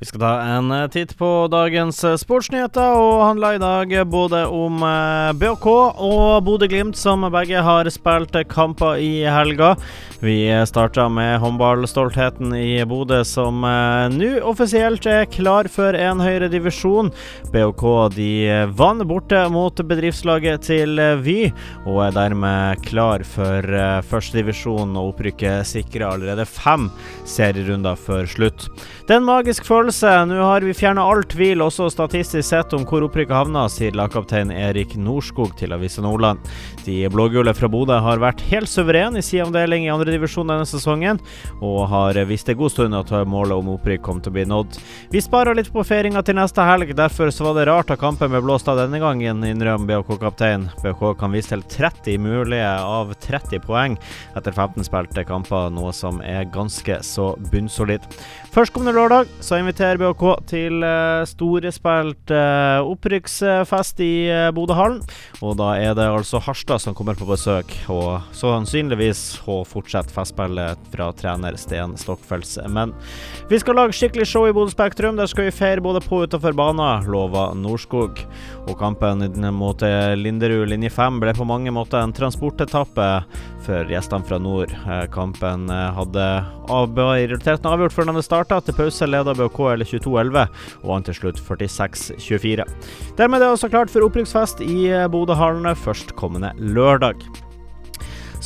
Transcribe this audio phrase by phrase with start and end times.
[0.00, 4.38] Vi skal ta en eh, titt på dagens eh, sportsnyheter, og handler i dag både
[4.48, 4.78] om
[5.36, 5.66] BHK
[6.00, 9.74] og Bodø-Glimt, som begge har spilt kamper i helga.
[10.24, 17.12] Vi starta med håndballstoltheten i Bodø, som nå offisielt er klar for en høyere divisjon.
[17.52, 17.84] BK
[18.16, 18.30] de
[18.76, 21.38] vant borte mot bedriftslaget til Vy,
[21.84, 23.64] og er dermed klar for
[24.08, 26.88] førstedivisjon og opprykket sikrer allerede fem
[27.28, 28.68] serierunder før slutt.
[29.08, 30.26] Det er en magisk følelse følelse.
[30.28, 34.50] Nå har vi fjerna all tvil, også statistisk sett, om hvor opprykket havna, sier lagkaptein
[34.52, 36.38] Erik Norskog til Avisa Nordland.
[36.84, 41.18] De blågule fra Bodø har vært helt suverene i sin avdeling i andredivisjon denne sesongen,
[41.60, 44.78] og har visst en god stund at målet om opprykk kom til å bli nådd.
[45.10, 48.30] Vi sparer litt på feiringa til neste helg, derfor så var det rart at kampen
[48.30, 50.68] ble blåst av denne gangen, innrømmer BHK-kaptein.
[50.84, 53.98] BHK kan vise til 30 mulige av 30 poeng
[54.38, 58.06] etter 15 spilte kamper, noe som er ganske så bunnsolid.
[58.54, 64.98] Førstkommende lørdag så inviterer inviterer BHK til uh, storspilt uh, opprykksfest i uh, Bodøhallen.
[65.40, 70.76] Og da er det altså Harstad som kommer på besøk, og sannsynligvis å fortsette festspillet
[70.92, 72.92] fra trener Sten Stokfelds Men
[73.48, 75.16] vi skal lage skikkelig show i Bodø Spektrum.
[75.16, 78.20] Der skal vi feire både på og utenfor banen, lover Norskog.
[78.66, 79.24] Og kampen
[79.56, 79.80] mot
[80.20, 83.08] Linderud linje 5 ble på mange måter en transportetappe
[83.64, 84.74] for gjestene fra nord.
[85.14, 86.28] Kampen hadde
[86.68, 88.60] realiteten avgjort før den starta.
[88.60, 90.48] Til pause leda BK eller 22-11,
[90.82, 92.66] og vant til slutt 46-24.
[93.18, 97.22] Dermed er det også klart for opprykksfest i Bodøhallen førstkommende lørdag.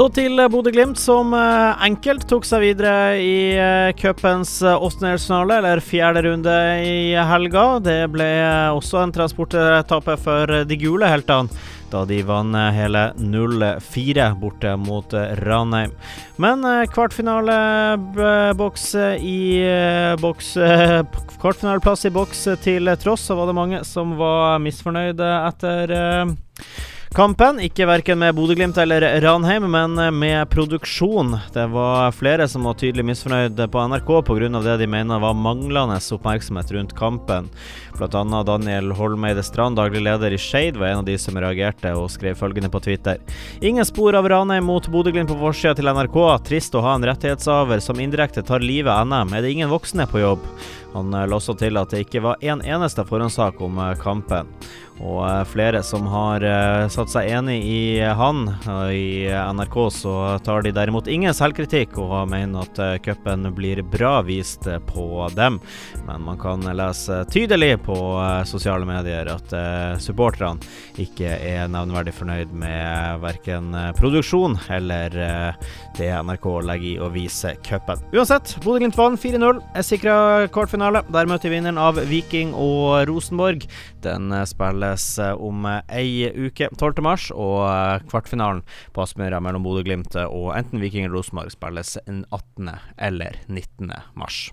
[0.00, 6.22] Så til Bodø-Glimt, som eh, enkelt tok seg videre i uh, cupens åttendedelsfinale, eller fjerde
[6.24, 7.84] runde i helga.
[7.84, 8.24] Det ble
[8.72, 11.52] også en transportetappe for de gule heltene
[11.92, 15.92] da de vant hele 0-4 borte mot Ranheim.
[16.40, 19.60] Men eh, kvartfinaleboks i
[20.22, 20.56] boks
[21.42, 25.92] Kvartfinaleplass i boks til tross, så var det mange som var misfornøyde etter
[27.10, 31.32] Kampen, ikke verken med Bodø-Glimt eller Ranheim, men med produksjon.
[31.50, 34.60] Det var flere som var tydelig misfornøyd på NRK pga.
[34.62, 37.48] det de mener var manglende oppmerksomhet rundt kampen.
[37.98, 38.42] Bl.a.
[38.46, 42.38] Daniel Holmeide Strand, daglig leder i Skeid, var en av de som reagerte og skrev
[42.38, 43.18] følgende på Twitter.
[43.60, 46.20] Ingen spor av Ranheim mot Bodø-Glimt på forsida til NRK.
[46.46, 49.34] Trist å ha en rettighetshaver som indirekte tar livet av NM.
[49.34, 50.46] Er det ingen voksne på jobb?
[50.94, 54.46] Han la også til at det ikke var en eneste forhåndssak om kampen.
[55.00, 58.42] Og eh, flere som har uh, satt seg enig i han.
[58.66, 64.18] Uh, I NRK så tar de derimot ingen selvkritikk og mener at cupen blir bra
[64.26, 65.06] vist på
[65.36, 65.58] dem.
[66.06, 67.96] Men man kan lese tydelig på
[68.48, 69.52] sosiale medier at
[70.02, 70.60] supporterne
[71.00, 75.14] ikke er nevneverdig fornøyd med verken produksjon eller
[75.96, 78.02] det NRK legger i å vise cupen.
[78.14, 80.16] Uansett, Bodø-Glimt vant 4-0, er sikra
[80.52, 81.04] kvartfinale.
[81.12, 83.66] Der møter vinneren av Viking og Rosenborg.
[84.04, 88.62] Den spiller spilles eh, om eh, ei uke, 12.3, og eh, kvartfinalen
[88.92, 92.70] på Aspmyra mellom Bodø-Glimt og enten Viking eller Rosenborg spilles 18.
[92.98, 93.92] eller 19.
[94.14, 94.50] mars.